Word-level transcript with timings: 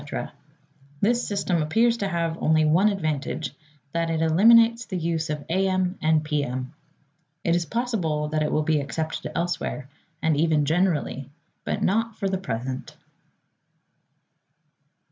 This 0.99 1.27
system 1.27 1.61
appears 1.61 1.97
to 1.97 2.07
have 2.07 2.41
only 2.41 2.65
one 2.65 2.89
advantage, 2.89 3.53
that 3.91 4.09
it 4.09 4.23
eliminates 4.23 4.85
the 4.85 4.97
use 4.97 5.29
of 5.29 5.45
A. 5.47 5.67
M. 5.67 5.95
and 6.01 6.23
P. 6.23 6.43
M. 6.43 6.73
It 7.43 7.55
is 7.55 7.67
possible 7.67 8.27
that 8.29 8.41
it 8.41 8.51
will 8.51 8.63
be 8.63 8.79
accepted 8.81 9.31
elsewhere, 9.35 9.89
and 10.19 10.35
even 10.35 10.65
generally, 10.65 11.29
but 11.65 11.83
not 11.83 12.15
for 12.17 12.27
the 12.27 12.39
present. 12.39 12.97